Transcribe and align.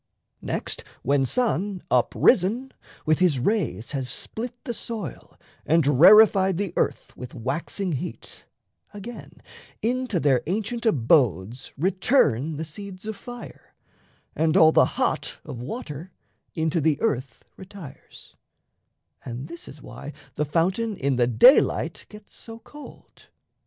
Next, 0.41 0.83
when 1.03 1.27
sun, 1.27 1.83
Up 1.91 2.11
risen, 2.17 2.73
with 3.05 3.19
his 3.19 3.37
rays 3.37 3.91
has 3.91 4.09
split 4.09 4.55
the 4.63 4.73
soil 4.73 5.37
And 5.63 5.85
rarefied 6.01 6.57
the 6.57 6.73
earth 6.75 7.15
with 7.15 7.35
waxing 7.35 7.91
heat, 7.91 8.43
Again 8.95 9.43
into 9.83 10.19
their 10.19 10.41
ancient 10.47 10.87
abodes 10.87 11.71
return 11.77 12.57
The 12.57 12.65
seeds 12.65 13.05
of 13.05 13.15
fire, 13.15 13.75
and 14.35 14.57
all 14.57 14.71
the 14.71 14.85
Hot 14.97 15.37
of 15.45 15.61
water 15.61 16.11
Into 16.55 16.81
the 16.81 16.99
earth 16.99 17.45
retires; 17.55 18.35
and 19.23 19.47
this 19.47 19.67
is 19.67 19.83
why 19.83 20.13
The 20.33 20.45
fountain 20.45 20.97
in 20.97 21.17
the 21.17 21.27
daylight 21.27 22.07
gets 22.09 22.35
so 22.35 22.57
cold. 22.57 23.27